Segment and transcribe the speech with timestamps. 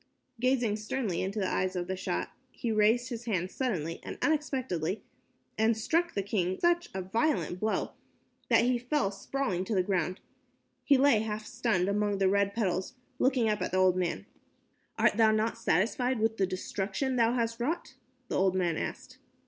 [0.39, 5.03] Gazing sternly into the eyes of the Shah, he raised his hand suddenly and unexpectedly,
[5.59, 7.91] and struck the king such a violent blow
[8.49, 10.19] that he fell sprawling to the ground.
[10.83, 14.25] He lay half stunned among the red petals, looking up at the old man.
[14.97, 17.93] "Art thou not satisfied with the destruction thou hast wrought?"
[18.27, 19.19] the old man asked.